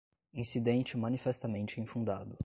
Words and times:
incidente 0.33 0.97
manifestamente 0.97 1.79
infundado 1.79 2.35